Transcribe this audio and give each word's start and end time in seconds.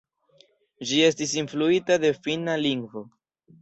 Ĝi 0.93 1.03
estas 1.09 1.37
influita 1.43 2.01
de 2.07 2.13
finna 2.25 2.61
lingvo. 2.67 3.09